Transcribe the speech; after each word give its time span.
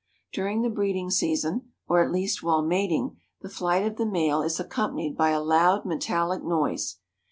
During 0.33 0.63
the 0.63 0.69
breeding 0.71 1.11
season, 1.11 1.73
or 1.87 2.03
at 2.03 2.11
least 2.11 2.41
while 2.41 2.63
mating, 2.63 3.17
the 3.41 3.49
flight 3.49 3.85
of 3.85 3.97
the 3.97 4.05
male 4.07 4.41
is 4.41 4.59
accompanied 4.59 5.15
by 5.15 5.29
a 5.29 5.43
loud 5.43 5.85
metallic 5.85 6.43
noise. 6.43 6.97